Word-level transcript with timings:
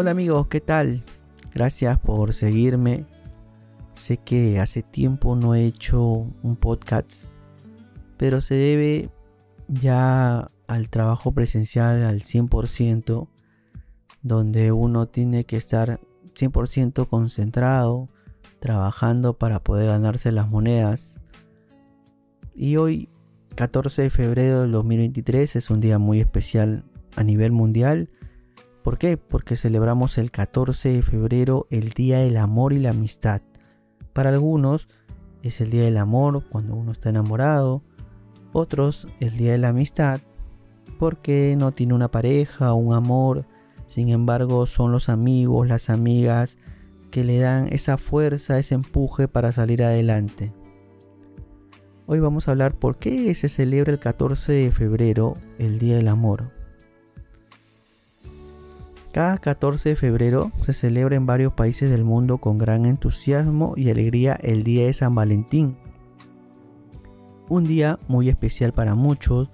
Hola 0.00 0.12
amigos, 0.12 0.46
¿qué 0.46 0.60
tal? 0.60 1.02
Gracias 1.52 1.98
por 1.98 2.32
seguirme. 2.32 3.04
Sé 3.94 4.18
que 4.18 4.60
hace 4.60 4.84
tiempo 4.84 5.34
no 5.34 5.56
he 5.56 5.64
hecho 5.64 6.00
un 6.00 6.54
podcast, 6.54 7.24
pero 8.16 8.40
se 8.40 8.54
debe 8.54 9.10
ya 9.66 10.52
al 10.68 10.88
trabajo 10.88 11.32
presencial 11.32 12.04
al 12.04 12.20
100%, 12.20 13.26
donde 14.22 14.70
uno 14.70 15.08
tiene 15.08 15.42
que 15.42 15.56
estar 15.56 15.98
100% 16.32 17.08
concentrado, 17.08 18.08
trabajando 18.60 19.36
para 19.36 19.64
poder 19.64 19.88
ganarse 19.88 20.30
las 20.30 20.48
monedas. 20.48 21.18
Y 22.54 22.76
hoy, 22.76 23.08
14 23.56 24.02
de 24.02 24.10
febrero 24.10 24.62
del 24.62 24.70
2023, 24.70 25.56
es 25.56 25.70
un 25.70 25.80
día 25.80 25.98
muy 25.98 26.20
especial 26.20 26.84
a 27.16 27.24
nivel 27.24 27.50
mundial. 27.50 28.08
¿Por 28.88 28.96
qué? 28.96 29.18
Porque 29.18 29.54
celebramos 29.54 30.16
el 30.16 30.30
14 30.30 30.88
de 30.88 31.02
febrero 31.02 31.66
el 31.68 31.90
Día 31.90 32.20
del 32.20 32.38
Amor 32.38 32.72
y 32.72 32.78
la 32.78 32.88
Amistad. 32.88 33.42
Para 34.14 34.30
algunos 34.30 34.88
es 35.42 35.60
el 35.60 35.68
Día 35.68 35.82
del 35.82 35.98
Amor 35.98 36.42
cuando 36.48 36.74
uno 36.74 36.92
está 36.92 37.10
enamorado, 37.10 37.82
otros 38.54 39.06
el 39.20 39.36
Día 39.36 39.52
de 39.52 39.58
la 39.58 39.68
Amistad 39.68 40.22
porque 40.98 41.54
no 41.58 41.72
tiene 41.72 41.92
una 41.92 42.10
pareja 42.10 42.72
o 42.72 42.76
un 42.76 42.94
amor, 42.94 43.44
sin 43.88 44.08
embargo 44.08 44.64
son 44.64 44.90
los 44.90 45.10
amigos, 45.10 45.68
las 45.68 45.90
amigas 45.90 46.56
que 47.10 47.24
le 47.24 47.40
dan 47.40 47.66
esa 47.70 47.98
fuerza, 47.98 48.58
ese 48.58 48.74
empuje 48.74 49.28
para 49.28 49.52
salir 49.52 49.82
adelante. 49.82 50.50
Hoy 52.06 52.20
vamos 52.20 52.48
a 52.48 52.52
hablar 52.52 52.78
por 52.78 52.96
qué 52.96 53.34
se 53.34 53.50
celebra 53.50 53.92
el 53.92 53.98
14 53.98 54.50
de 54.50 54.72
febrero, 54.72 55.34
el 55.58 55.78
Día 55.78 55.96
del 55.96 56.08
Amor. 56.08 56.56
Cada 59.18 59.38
14 59.38 59.88
de 59.88 59.96
febrero 59.96 60.52
se 60.60 60.72
celebra 60.72 61.16
en 61.16 61.26
varios 61.26 61.52
países 61.52 61.90
del 61.90 62.04
mundo 62.04 62.38
con 62.38 62.56
gran 62.56 62.86
entusiasmo 62.86 63.74
y 63.76 63.90
alegría 63.90 64.38
el 64.40 64.62
Día 64.62 64.86
de 64.86 64.92
San 64.92 65.12
Valentín. 65.12 65.76
Un 67.48 67.64
día 67.64 67.98
muy 68.06 68.28
especial 68.28 68.72
para 68.72 68.94
muchos, 68.94 69.50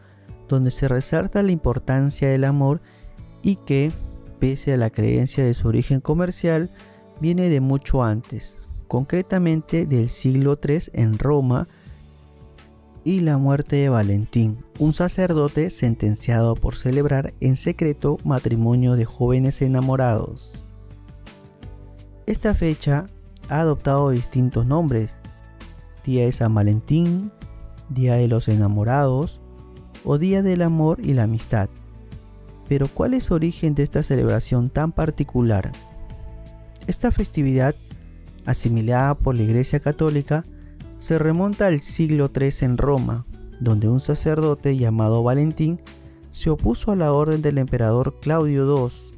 donde 0.48 0.70
se 0.70 0.86
resalta 0.86 1.42
la 1.42 1.50
importancia 1.50 2.28
del 2.28 2.44
amor 2.44 2.82
y 3.40 3.56
que, 3.56 3.90
pese 4.38 4.74
a 4.74 4.76
la 4.76 4.90
creencia 4.90 5.42
de 5.42 5.54
su 5.54 5.66
origen 5.66 6.02
comercial, 6.02 6.70
viene 7.18 7.48
de 7.48 7.62
mucho 7.62 8.04
antes, 8.04 8.58
concretamente 8.86 9.86
del 9.86 10.10
siglo 10.10 10.60
III 10.62 10.90
en 10.92 11.18
Roma, 11.18 11.68
y 13.04 13.20
la 13.20 13.36
muerte 13.36 13.76
de 13.76 13.90
Valentín, 13.90 14.64
un 14.78 14.94
sacerdote 14.94 15.68
sentenciado 15.68 16.54
por 16.54 16.74
celebrar 16.74 17.34
en 17.40 17.56
secreto 17.56 18.18
matrimonio 18.24 18.96
de 18.96 19.04
jóvenes 19.04 19.60
enamorados. 19.60 20.64
Esta 22.26 22.54
fecha 22.54 23.06
ha 23.50 23.60
adoptado 23.60 24.10
distintos 24.10 24.66
nombres, 24.66 25.18
Día 26.04 26.24
de 26.24 26.32
San 26.32 26.54
Valentín, 26.54 27.30
Día 27.90 28.14
de 28.14 28.28
los 28.28 28.48
Enamorados 28.48 29.42
o 30.04 30.16
Día 30.16 30.42
del 30.42 30.62
Amor 30.62 30.98
y 31.02 31.12
la 31.12 31.24
Amistad. 31.24 31.68
Pero 32.68 32.88
¿cuál 32.88 33.12
es 33.12 33.28
el 33.28 33.34
origen 33.34 33.74
de 33.74 33.82
esta 33.82 34.02
celebración 34.02 34.70
tan 34.70 34.92
particular? 34.92 35.70
Esta 36.86 37.12
festividad, 37.12 37.74
asimilada 38.46 39.14
por 39.14 39.36
la 39.36 39.42
Iglesia 39.42 39.80
Católica, 39.80 40.44
se 40.98 41.18
remonta 41.18 41.66
al 41.66 41.80
siglo 41.80 42.30
III 42.34 42.50
en 42.62 42.78
Roma, 42.78 43.26
donde 43.60 43.88
un 43.88 44.00
sacerdote 44.00 44.76
llamado 44.76 45.22
Valentín 45.22 45.80
se 46.30 46.50
opuso 46.50 46.92
a 46.92 46.96
la 46.96 47.12
orden 47.12 47.42
del 47.42 47.58
emperador 47.58 48.18
Claudio 48.20 48.66
II, 48.66 49.16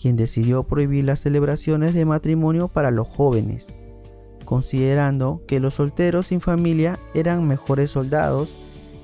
quien 0.00 0.16
decidió 0.16 0.62
prohibir 0.62 1.04
las 1.04 1.20
celebraciones 1.20 1.94
de 1.94 2.04
matrimonio 2.04 2.68
para 2.68 2.90
los 2.90 3.08
jóvenes, 3.08 3.76
considerando 4.44 5.42
que 5.46 5.60
los 5.60 5.74
solteros 5.74 6.28
sin 6.28 6.40
familia 6.40 6.98
eran 7.14 7.46
mejores 7.46 7.90
soldados 7.90 8.54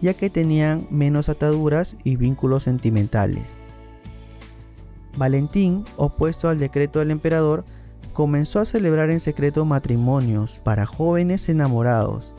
ya 0.03 0.15
que 0.15 0.29
tenían 0.29 0.87
menos 0.91 1.31
ataduras 1.31 1.97
y 2.05 2.17
vínculos 2.17 2.65
sentimentales. 2.65 3.63
Valentín, 5.17 5.85
opuesto 5.97 6.49
al 6.49 6.59
decreto 6.59 6.99
del 6.99 7.13
emperador, 7.13 7.65
comenzó 8.13 8.61
a 8.61 8.65
celebrar 8.65 9.11
en 9.11 9.21
secreto 9.21 9.65
matrimonios 9.65 10.59
para 10.59 10.87
jóvenes 10.87 11.49
enamorados. 11.49 12.35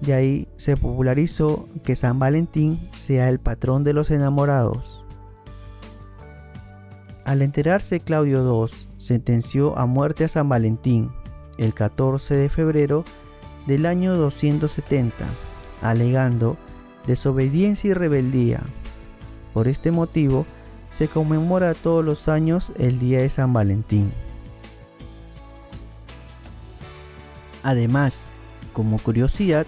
De 0.00 0.14
ahí 0.14 0.48
se 0.56 0.76
popularizó 0.76 1.68
que 1.82 1.96
San 1.96 2.18
Valentín 2.18 2.78
sea 2.92 3.28
el 3.28 3.38
patrón 3.38 3.84
de 3.84 3.92
los 3.92 4.10
enamorados. 4.10 5.04
Al 7.24 7.42
enterarse 7.42 8.00
Claudio 8.00 8.44
II, 8.44 8.72
sentenció 8.98 9.76
a 9.78 9.86
muerte 9.86 10.24
a 10.24 10.28
San 10.28 10.48
Valentín 10.48 11.10
el 11.58 11.74
14 11.74 12.34
de 12.36 12.48
febrero 12.48 13.04
del 13.66 13.86
año 13.86 14.14
270, 14.16 15.24
alegando 15.82 16.56
desobediencia 17.06 17.90
y 17.90 17.94
rebeldía. 17.94 18.60
Por 19.54 19.66
este 19.66 19.90
motivo, 19.90 20.46
se 20.88 21.08
conmemora 21.08 21.74
todos 21.74 22.04
los 22.04 22.28
años 22.28 22.72
el 22.78 22.98
Día 22.98 23.20
de 23.20 23.28
San 23.28 23.52
Valentín. 23.52 24.12
Además, 27.66 28.26
como 28.72 29.00
curiosidad, 29.00 29.66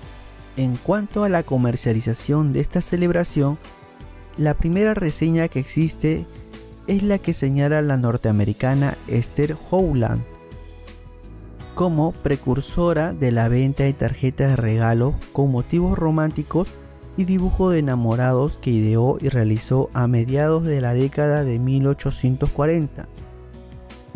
en 0.56 0.76
cuanto 0.76 1.25
a 1.25 1.28
la 1.28 1.42
comercialización 1.42 2.53
de 2.53 2.60
esta 2.60 2.81
celebración, 2.81 3.59
la 4.36 4.54
primera 4.54 4.94
reseña 4.94 5.48
que 5.48 5.59
existe 5.59 6.25
es 6.87 7.03
la 7.03 7.19
que 7.19 7.32
señala 7.34 7.82
la 7.82 7.97
norteamericana 7.97 8.97
Esther 9.08 9.56
Howland 9.69 10.22
como 11.75 12.12
precursora 12.12 13.12
de 13.12 13.32
la 13.32 13.48
venta 13.48 13.82
de 13.82 13.94
tarjetas 13.94 14.50
de 14.50 14.56
regalo 14.56 15.16
con 15.32 15.50
motivos 15.50 15.98
románticos 15.98 16.69
y 17.16 17.25
dibujo 17.25 17.70
de 17.70 17.81
enamorados 17.81 18.58
que 18.58 18.70
ideó 18.70 19.19
y 19.20 19.28
realizó 19.28 19.91
a 19.92 20.06
mediados 20.06 20.62
de 20.64 20.81
la 20.81 20.94
década 20.94 21.42
de 21.42 21.58
1840 21.58 23.08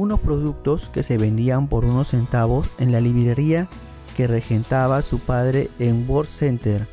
unos 0.02 0.18
productos 0.18 0.88
que 0.88 1.04
se 1.04 1.16
vendían 1.16 1.68
por 1.68 1.84
unos 1.84 2.08
centavos 2.08 2.68
en 2.78 2.90
la 2.90 3.00
librería 3.00 3.68
que 4.16 4.26
regentaba 4.26 5.00
su 5.00 5.20
padre 5.20 5.70
en 5.78 6.04
World 6.08 6.28
Center, 6.28 6.88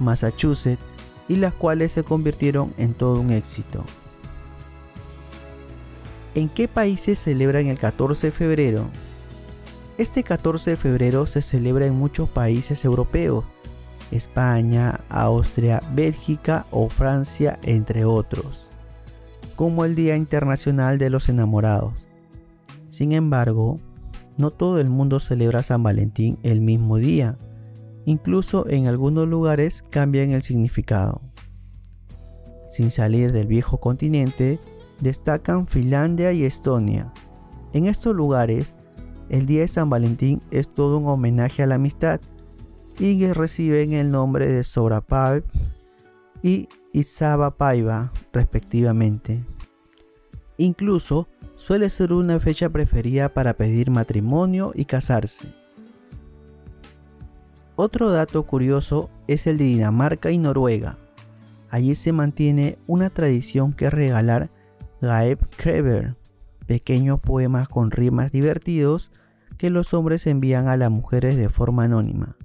Massachusetts, 0.00 0.82
y 1.28 1.36
las 1.36 1.54
cuales 1.54 1.92
se 1.92 2.02
convirtieron 2.02 2.74
en 2.76 2.94
todo 2.94 3.20
un 3.20 3.30
éxito. 3.30 3.84
¿En 6.34 6.48
qué 6.48 6.66
países 6.66 7.20
celebran 7.20 7.68
el 7.68 7.78
14 7.78 8.26
de 8.26 8.30
febrero? 8.32 8.86
Este 9.96 10.24
14 10.24 10.70
de 10.70 10.76
febrero 10.76 11.26
se 11.26 11.42
celebra 11.42 11.86
en 11.86 11.94
muchos 11.94 12.28
países 12.28 12.84
europeos, 12.84 13.44
España, 14.10 15.00
Austria, 15.08 15.80
Bélgica 15.94 16.66
o 16.72 16.88
Francia, 16.88 17.60
entre 17.62 18.04
otros, 18.04 18.68
como 19.54 19.84
el 19.84 19.94
Día 19.94 20.16
Internacional 20.16 20.98
de 20.98 21.10
los 21.10 21.28
Enamorados. 21.28 22.07
Sin 22.98 23.12
embargo, 23.12 23.78
no 24.38 24.50
todo 24.50 24.80
el 24.80 24.90
mundo 24.90 25.20
celebra 25.20 25.62
San 25.62 25.84
Valentín 25.84 26.36
el 26.42 26.60
mismo 26.60 26.96
día. 26.96 27.38
Incluso 28.06 28.68
en 28.68 28.88
algunos 28.88 29.28
lugares 29.28 29.84
cambian 29.88 30.32
el 30.32 30.42
significado. 30.42 31.20
Sin 32.68 32.90
salir 32.90 33.30
del 33.30 33.46
viejo 33.46 33.78
continente, 33.78 34.58
destacan 34.98 35.68
Finlandia 35.68 36.32
y 36.32 36.42
Estonia. 36.42 37.12
En 37.72 37.86
estos 37.86 38.16
lugares, 38.16 38.74
el 39.28 39.46
día 39.46 39.60
de 39.60 39.68
San 39.68 39.88
Valentín 39.88 40.42
es 40.50 40.68
todo 40.68 40.98
un 40.98 41.06
homenaje 41.06 41.62
a 41.62 41.68
la 41.68 41.76
amistad 41.76 42.20
y 42.98 43.24
reciben 43.28 43.92
el 43.92 44.10
nombre 44.10 44.48
de 44.48 44.64
Sorapav 44.64 45.44
y 46.42 46.68
Paiva 47.56 48.10
respectivamente. 48.32 49.44
Incluso 50.56 51.28
suele 51.58 51.90
ser 51.90 52.12
una 52.12 52.38
fecha 52.38 52.70
preferida 52.70 53.28
para 53.28 53.52
pedir 53.52 53.90
matrimonio 53.90 54.72
y 54.76 54.84
casarse. 54.84 55.52
Otro 57.74 58.10
dato 58.10 58.44
curioso 58.44 59.10
es 59.26 59.46
el 59.48 59.58
de 59.58 59.64
Dinamarca 59.64 60.30
y 60.30 60.38
Noruega. 60.38 60.98
Allí 61.68 61.96
se 61.96 62.12
mantiene 62.12 62.78
una 62.86 63.10
tradición 63.10 63.72
que 63.72 63.86
es 63.86 63.92
regalar 63.92 64.50
Gaeb 65.02 65.40
Kreber, 65.56 66.14
pequeños 66.66 67.20
poemas 67.20 67.68
con 67.68 67.90
rimas 67.90 68.30
divertidos 68.30 69.10
que 69.58 69.68
los 69.68 69.92
hombres 69.94 70.28
envían 70.28 70.68
a 70.68 70.76
las 70.76 70.92
mujeres 70.92 71.36
de 71.36 71.48
forma 71.48 71.84
anónima. 71.84 72.36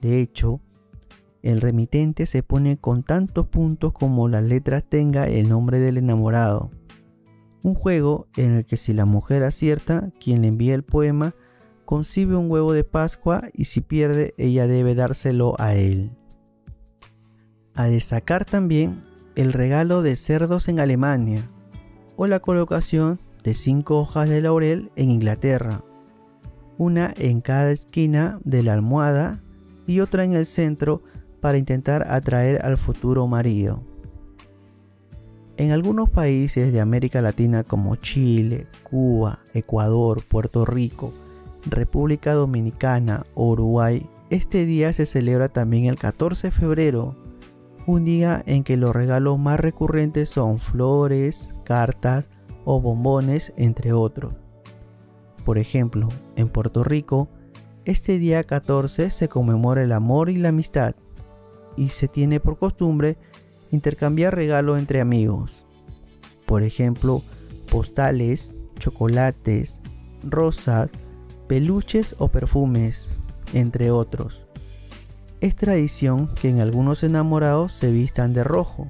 De 0.00 0.22
hecho, 0.22 0.60
el 1.42 1.60
remitente 1.60 2.24
se 2.24 2.42
pone 2.42 2.78
con 2.78 3.02
tantos 3.02 3.46
puntos 3.46 3.92
como 3.92 4.26
las 4.26 4.42
letras 4.42 4.84
tenga 4.88 5.26
el 5.26 5.50
nombre 5.50 5.80
del 5.80 5.98
enamorado. 5.98 6.70
Un 7.62 7.74
juego 7.74 8.26
en 8.36 8.56
el 8.56 8.64
que 8.64 8.76
si 8.76 8.94
la 8.94 9.04
mujer 9.04 9.42
acierta, 9.42 10.10
quien 10.20 10.42
le 10.42 10.48
envía 10.48 10.74
el 10.74 10.84
poema 10.84 11.34
concibe 11.84 12.36
un 12.36 12.50
huevo 12.50 12.72
de 12.72 12.84
Pascua 12.84 13.44
y 13.54 13.64
si 13.64 13.80
pierde, 13.80 14.34
ella 14.36 14.66
debe 14.66 14.94
dárselo 14.94 15.54
a 15.58 15.74
él. 15.74 16.12
A 17.74 17.86
destacar 17.86 18.44
también 18.44 19.02
el 19.36 19.52
regalo 19.52 20.02
de 20.02 20.16
cerdos 20.16 20.68
en 20.68 20.80
Alemania 20.80 21.48
o 22.16 22.26
la 22.26 22.40
colocación 22.40 23.18
de 23.42 23.54
cinco 23.54 23.98
hojas 23.98 24.28
de 24.28 24.42
laurel 24.42 24.90
en 24.96 25.10
Inglaterra, 25.10 25.82
una 26.76 27.14
en 27.16 27.40
cada 27.40 27.70
esquina 27.70 28.38
de 28.44 28.62
la 28.62 28.74
almohada 28.74 29.40
y 29.86 30.00
otra 30.00 30.24
en 30.24 30.34
el 30.34 30.44
centro 30.44 31.02
para 31.40 31.56
intentar 31.56 32.04
atraer 32.10 32.64
al 32.64 32.76
futuro 32.76 33.26
marido. 33.26 33.87
En 35.58 35.72
algunos 35.72 36.08
países 36.08 36.72
de 36.72 36.80
América 36.80 37.20
Latina 37.20 37.64
como 37.64 37.96
Chile, 37.96 38.68
Cuba, 38.84 39.40
Ecuador, 39.54 40.22
Puerto 40.22 40.64
Rico, 40.64 41.12
República 41.66 42.32
Dominicana 42.32 43.26
Uruguay, 43.34 44.08
este 44.30 44.66
día 44.66 44.92
se 44.92 45.04
celebra 45.04 45.48
también 45.48 45.86
el 45.86 45.98
14 45.98 46.46
de 46.46 46.50
febrero, 46.52 47.16
un 47.88 48.04
día 48.04 48.40
en 48.46 48.62
que 48.62 48.76
los 48.76 48.94
regalos 48.94 49.40
más 49.40 49.58
recurrentes 49.58 50.28
son 50.28 50.60
flores, 50.60 51.54
cartas 51.64 52.30
o 52.64 52.80
bombones, 52.80 53.52
entre 53.56 53.92
otros. 53.92 54.34
Por 55.44 55.58
ejemplo, 55.58 56.08
en 56.36 56.50
Puerto 56.50 56.84
Rico, 56.84 57.30
este 57.84 58.20
día 58.20 58.44
14 58.44 59.10
se 59.10 59.28
conmemora 59.28 59.82
el 59.82 59.90
amor 59.90 60.30
y 60.30 60.36
la 60.36 60.50
amistad 60.50 60.94
y 61.76 61.88
se 61.88 62.06
tiene 62.06 62.38
por 62.38 62.58
costumbre 62.58 63.18
intercambiar 63.70 64.34
regalos 64.34 64.78
entre 64.78 65.00
amigos. 65.00 65.64
Por 66.46 66.62
ejemplo, 66.62 67.22
postales, 67.70 68.58
chocolates, 68.78 69.80
rosas, 70.22 70.90
peluches 71.46 72.14
o 72.18 72.28
perfumes, 72.28 73.16
entre 73.52 73.90
otros. 73.90 74.46
Es 75.40 75.54
tradición 75.54 76.28
que 76.40 76.48
en 76.48 76.60
algunos 76.60 77.02
enamorados 77.02 77.72
se 77.72 77.90
vistan 77.90 78.34
de 78.34 78.44
rojo. 78.44 78.86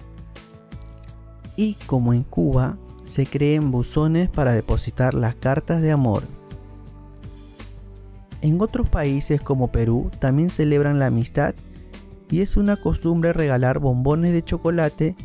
Y 1.56 1.74
como 1.86 2.14
en 2.14 2.22
Cuba, 2.22 2.78
se 3.02 3.26
creen 3.26 3.70
buzones 3.70 4.28
para 4.28 4.52
depositar 4.52 5.14
las 5.14 5.34
cartas 5.34 5.82
de 5.82 5.90
amor. 5.90 6.22
En 8.40 8.60
otros 8.60 8.88
países 8.88 9.40
como 9.40 9.72
Perú 9.72 10.10
también 10.20 10.50
celebran 10.50 10.98
la 10.98 11.06
amistad 11.06 11.54
y 12.30 12.40
es 12.40 12.56
una 12.56 12.76
costumbre 12.76 13.32
regalar 13.32 13.78
bombones 13.78 14.32
de 14.32 14.42
chocolate 14.42 15.16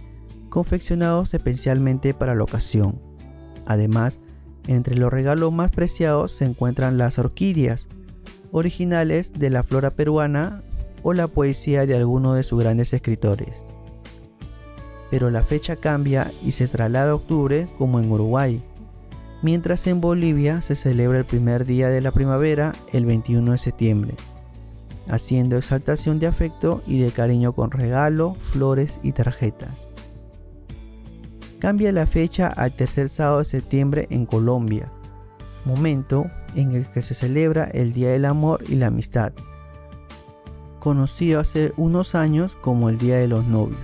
confeccionados 0.49 1.33
especialmente 1.33 2.13
para 2.13 2.35
la 2.35 2.43
ocasión. 2.43 2.99
Además, 3.65 4.19
entre 4.67 4.95
los 4.95 5.11
regalos 5.11 5.51
más 5.51 5.71
preciados 5.71 6.31
se 6.31 6.45
encuentran 6.45 6.97
las 6.97 7.19
orquídeas, 7.19 7.87
originales 8.51 9.33
de 9.33 9.49
la 9.49 9.63
flora 9.63 9.91
peruana 9.91 10.61
o 11.01 11.13
la 11.13 11.27
poesía 11.27 11.85
de 11.85 11.95
alguno 11.95 12.33
de 12.33 12.43
sus 12.43 12.59
grandes 12.59 12.93
escritores. 12.93 13.67
Pero 15.09 15.31
la 15.31 15.43
fecha 15.43 15.75
cambia 15.75 16.31
y 16.45 16.51
se 16.51 16.67
traslada 16.67 17.11
a 17.11 17.15
octubre 17.15 17.67
como 17.77 17.99
en 17.99 18.09
Uruguay, 18.09 18.63
mientras 19.41 19.85
en 19.87 20.01
Bolivia 20.01 20.61
se 20.61 20.75
celebra 20.75 21.19
el 21.19 21.25
primer 21.25 21.65
día 21.65 21.89
de 21.89 22.01
la 22.01 22.11
primavera 22.11 22.73
el 22.93 23.05
21 23.05 23.51
de 23.51 23.57
septiembre 23.57 24.13
haciendo 25.07 25.57
exaltación 25.57 26.19
de 26.19 26.27
afecto 26.27 26.81
y 26.87 26.99
de 26.99 27.11
cariño 27.11 27.53
con 27.53 27.71
regalo, 27.71 28.35
flores 28.35 28.99
y 29.03 29.11
tarjetas. 29.11 29.91
Cambia 31.59 31.91
la 31.91 32.05
fecha 32.05 32.47
al 32.47 32.73
tercer 32.73 33.09
sábado 33.09 33.39
de 33.39 33.45
septiembre 33.45 34.07
en 34.09 34.25
Colombia, 34.25 34.91
momento 35.65 36.25
en 36.55 36.75
el 36.75 36.87
que 36.87 37.01
se 37.01 37.13
celebra 37.13 37.63
el 37.65 37.93
Día 37.93 38.09
del 38.11 38.25
Amor 38.25 38.61
y 38.67 38.75
la 38.75 38.87
Amistad, 38.87 39.33
conocido 40.79 41.39
hace 41.39 41.71
unos 41.77 42.15
años 42.15 42.57
como 42.59 42.89
el 42.89 42.97
Día 42.97 43.17
de 43.17 43.29
los 43.29 43.45
Novios. 43.45 43.79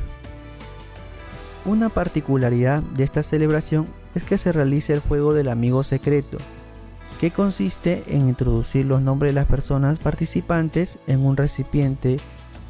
Una 1.65 1.89
particularidad 1.89 2.81
de 2.83 3.03
esta 3.03 3.23
celebración 3.23 3.85
es 4.15 4.23
que 4.23 4.37
se 4.37 4.51
realiza 4.51 4.93
el 4.93 4.99
juego 4.99 5.33
del 5.33 5.49
amigo 5.49 5.83
secreto, 5.83 6.37
que 7.19 7.31
consiste 7.31 8.03
en 8.07 8.29
introducir 8.29 8.85
los 8.85 9.01
nombres 9.01 9.29
de 9.29 9.33
las 9.33 9.45
personas 9.45 9.99
participantes 9.99 10.97
en 11.05 11.25
un 11.25 11.35
recipiente 11.35 12.17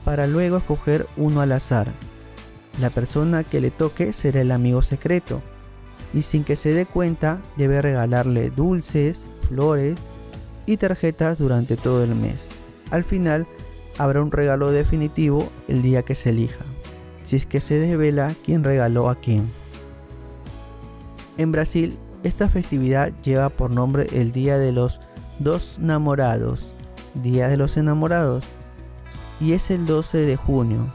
para 0.04 0.26
luego 0.26 0.58
escoger 0.58 1.06
uno 1.18 1.42
al 1.42 1.52
azar. 1.52 1.88
La 2.82 2.90
persona 2.90 3.44
que 3.44 3.62
le 3.62 3.70
toque 3.70 4.12
será 4.12 4.42
el 4.42 4.52
amigo 4.52 4.82
secreto 4.82 5.44
y 6.14 6.24
sin 6.24 6.44
que 6.44 6.56
se 6.56 6.74
dé 6.74 6.88
cuenta 6.88 7.40
debe 7.58 7.80
regalarle 7.80 8.50
dulces, 8.50 9.28
flores 9.48 9.98
y 10.66 10.78
tarjetas 10.78 11.38
durante 11.38 11.78
todo 11.78 12.04
el 12.04 12.16
mes. 12.16 12.50
Al 12.90 13.04
final 13.04 13.46
habrá 14.00 14.24
un 14.24 14.32
regalo 14.32 14.72
definitivo 14.72 15.48
el 15.68 15.84
día 15.84 16.02
que 16.02 16.16
se 16.16 16.32
elija, 16.32 16.66
si 17.22 17.36
es 17.36 17.46
que 17.46 17.62
se 17.62 17.78
desvela 17.78 18.34
quién 18.44 18.64
regaló 18.64 19.10
a 19.10 19.16
quién. 19.16 19.48
En 21.38 21.52
Brasil 21.52 22.00
esta 22.24 22.50
festividad 22.50 23.12
lleva 23.24 23.50
por 23.50 23.72
nombre 23.72 24.08
el 24.12 24.32
Día 24.32 24.58
de 24.58 24.72
los 24.72 25.00
Dos 25.40 25.78
Enamorados, 25.80 26.76
Día 27.14 27.48
de 27.48 27.58
los 27.58 27.78
Enamorados, 27.78 28.46
y 29.40 29.54
es 29.54 29.72
el 29.72 29.86
12 29.86 30.20
de 30.20 30.36
junio, 30.36 30.92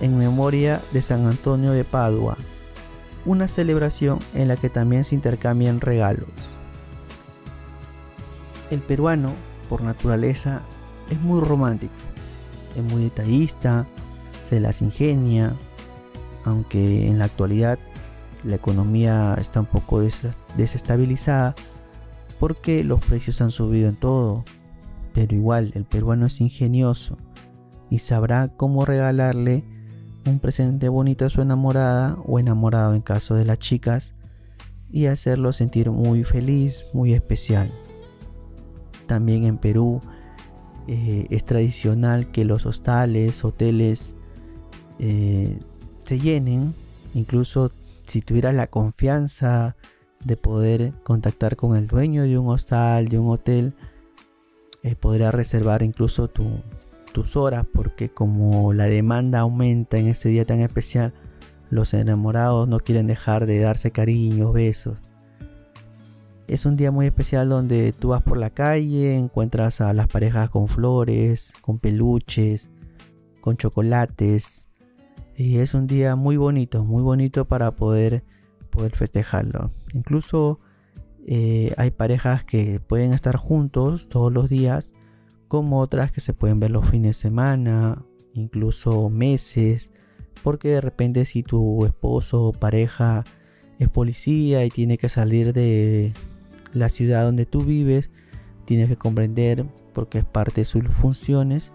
en 0.00 0.18
memoria 0.18 0.80
de 0.92 1.00
San 1.00 1.26
Antonio 1.26 1.70
de 1.70 1.84
Padua, 1.84 2.36
una 3.24 3.46
celebración 3.46 4.18
en 4.34 4.48
la 4.48 4.56
que 4.56 4.68
también 4.68 5.04
se 5.04 5.14
intercambian 5.14 5.80
regalos. 5.80 6.28
El 8.70 8.80
peruano, 8.80 9.32
por 9.68 9.82
naturaleza, 9.82 10.62
es 11.10 11.20
muy 11.20 11.40
romántico, 11.40 11.94
es 12.76 12.82
muy 12.82 13.04
detallista, 13.04 13.86
se 14.48 14.58
las 14.58 14.82
ingenia, 14.82 15.54
aunque 16.44 17.06
en 17.08 17.18
la 17.18 17.26
actualidad 17.26 17.78
la 18.44 18.56
economía 18.56 19.36
está 19.40 19.60
un 19.60 19.66
poco 19.66 20.00
desestabilizada 20.56 21.54
porque 22.38 22.84
los 22.84 23.04
precios 23.04 23.40
han 23.40 23.50
subido 23.50 23.88
en 23.88 23.96
todo. 23.96 24.44
Pero 25.12 25.34
igual, 25.34 25.72
el 25.74 25.84
peruano 25.84 26.26
es 26.26 26.40
ingenioso 26.40 27.16
y 27.88 27.98
sabrá 27.98 28.48
cómo 28.48 28.84
regalarle 28.84 29.64
un 30.26 30.38
presente 30.38 30.88
bonito 30.88 31.26
a 31.26 31.30
su 31.30 31.42
enamorada 31.42 32.18
o 32.26 32.38
enamorado 32.38 32.94
en 32.94 33.02
caso 33.02 33.34
de 33.34 33.44
las 33.44 33.58
chicas 33.58 34.14
y 34.90 35.06
hacerlo 35.06 35.52
sentir 35.52 35.90
muy 35.90 36.24
feliz, 36.24 36.84
muy 36.92 37.14
especial. 37.14 37.70
También 39.06 39.44
en 39.44 39.58
Perú 39.58 40.00
eh, 40.88 41.26
es 41.30 41.44
tradicional 41.44 42.30
que 42.30 42.44
los 42.44 42.66
hostales, 42.66 43.44
hoteles 43.44 44.14
eh, 44.98 45.58
se 46.04 46.18
llenen, 46.18 46.74
incluso 47.14 47.70
si 48.04 48.20
tuvieras 48.20 48.54
la 48.54 48.66
confianza 48.66 49.76
de 50.24 50.36
poder 50.36 50.92
contactar 51.02 51.56
con 51.56 51.76
el 51.76 51.86
dueño 51.86 52.22
de 52.22 52.38
un 52.38 52.48
hostal, 52.48 53.08
de 53.08 53.18
un 53.18 53.30
hotel, 53.30 53.74
eh, 54.82 54.96
reservar 55.30 55.82
incluso 55.82 56.28
tus 56.28 57.36
horas 57.36 57.64
porque 57.72 58.10
como 58.10 58.72
la 58.72 58.86
demanda 58.86 59.40
aumenta 59.40 59.98
en 59.98 60.08
este 60.08 60.28
día 60.28 60.44
tan 60.44 60.60
especial, 60.60 61.14
los 61.70 61.94
enamorados 61.94 62.68
no 62.68 62.80
quieren 62.80 63.06
dejar 63.06 63.46
de 63.46 63.58
darse 63.60 63.90
cariños, 63.90 64.52
besos. 64.52 64.98
Es 66.46 66.66
un 66.66 66.76
día 66.76 66.90
muy 66.90 67.06
especial 67.06 67.48
donde 67.48 67.92
tú 67.92 68.08
vas 68.08 68.22
por 68.22 68.36
la 68.36 68.50
calle, 68.50 69.16
encuentras 69.16 69.80
a 69.80 69.94
las 69.94 70.08
parejas 70.08 70.50
con 70.50 70.68
flores, 70.68 71.54
con 71.62 71.78
peluches, 71.78 72.70
con 73.40 73.56
chocolates, 73.56 74.68
y 75.36 75.58
es 75.58 75.74
un 75.74 75.86
día 75.86 76.16
muy 76.16 76.36
bonito, 76.36 76.84
muy 76.84 77.02
bonito 77.02 77.46
para 77.46 77.74
poder, 77.74 78.24
poder 78.70 78.94
festejarlo. 78.94 79.68
Incluso 79.92 80.58
eh, 81.26 81.74
hay 81.76 81.90
parejas 81.90 82.44
que 82.44 82.80
pueden 82.80 83.12
estar 83.12 83.36
juntos 83.36 84.08
todos 84.08 84.32
los 84.32 84.48
días, 84.48 84.94
como 85.48 85.80
otras 85.80 86.12
que 86.12 86.20
se 86.20 86.34
pueden 86.34 86.60
ver 86.60 86.70
los 86.70 86.88
fines 86.88 87.16
de 87.16 87.22
semana, 87.22 88.04
incluso 88.32 89.08
meses, 89.10 89.90
porque 90.42 90.68
de 90.68 90.80
repente 90.80 91.24
si 91.24 91.42
tu 91.42 91.84
esposo 91.84 92.44
o 92.44 92.52
pareja 92.52 93.24
es 93.78 93.88
policía 93.88 94.64
y 94.64 94.70
tiene 94.70 94.98
que 94.98 95.08
salir 95.08 95.52
de 95.52 96.12
la 96.72 96.88
ciudad 96.88 97.24
donde 97.24 97.46
tú 97.46 97.64
vives, 97.64 98.10
tienes 98.64 98.88
que 98.88 98.96
comprender 98.96 99.66
porque 99.92 100.18
es 100.18 100.24
parte 100.24 100.62
de 100.62 100.64
sus 100.64 100.86
funciones 100.88 101.72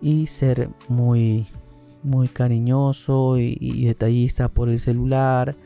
y 0.00 0.26
ser 0.26 0.70
muy 0.88 1.46
muy 2.02 2.28
cariñoso 2.28 3.38
y, 3.38 3.84
detallista 3.84 4.48
por 4.48 4.68
el 4.68 4.80
celular. 4.80 5.56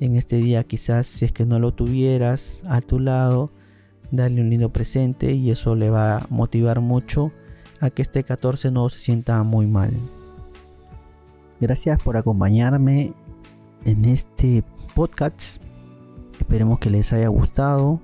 En 0.00 0.14
este 0.14 0.36
día 0.36 0.64
quizás 0.64 1.06
si 1.06 1.24
es 1.24 1.32
que 1.32 1.46
no 1.46 1.58
lo 1.58 1.72
tuvieras 1.72 2.62
a 2.68 2.80
tu 2.80 3.00
lado, 3.00 3.50
darle 4.10 4.42
un 4.42 4.50
lindo 4.50 4.72
presente 4.72 5.32
y 5.32 5.50
eso 5.50 5.74
le 5.74 5.90
va 5.90 6.18
a 6.18 6.26
motivar 6.30 6.80
mucho 6.80 7.32
a 7.80 7.90
que 7.90 8.02
este 8.02 8.22
14 8.24 8.70
no 8.70 8.88
se 8.88 8.98
sienta 8.98 9.42
muy 9.42 9.66
mal. 9.66 9.90
Gracias 11.60 12.00
por 12.00 12.16
acompañarme 12.16 13.12
en 13.84 14.04
este 14.04 14.62
podcast. 14.94 15.62
Esperemos 16.38 16.78
que 16.78 16.90
les 16.90 17.12
haya 17.12 17.28
gustado 17.28 18.00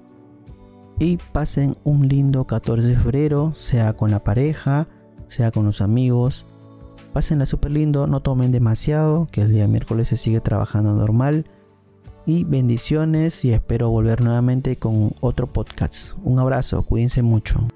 y 0.99 1.19
pasen 1.33 1.77
un 1.85 2.09
lindo 2.09 2.45
14 2.45 2.89
de 2.89 2.97
febrero, 2.97 3.53
sea 3.55 3.93
con 3.93 4.11
la 4.11 4.25
pareja, 4.25 4.89
sea 5.29 5.53
con 5.53 5.65
los 5.65 5.81
amigos 5.81 6.47
Pásenla 7.15 7.47
súper 7.47 7.71
lindo, 7.71 8.09
no 8.09 8.23
tomen 8.23 8.51
demasiado, 8.51 9.29
que 9.31 9.43
el 9.43 9.53
día 9.53 9.69
miércoles 9.69 10.09
se 10.09 10.17
sigue 10.17 10.41
trabajando 10.41 10.95
normal. 10.95 11.45
Y 12.27 12.43
bendiciones 12.43 13.45
y 13.45 13.53
espero 13.53 13.89
volver 13.89 14.21
nuevamente 14.21 14.75
con 14.75 15.13
otro 15.21 15.47
podcast. 15.47 16.15
Un 16.25 16.41
abrazo, 16.41 16.83
cuídense 16.83 17.23
mucho. 17.23 17.69